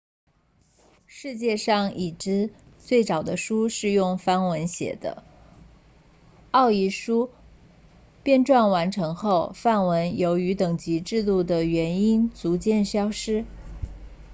[1.05, 5.23] 世界上已知最早的书是用梵文写的
[6.49, 7.29] 奥义书
[8.23, 13.45] 编撰完成后梵文由于等级制度的原因逐渐消失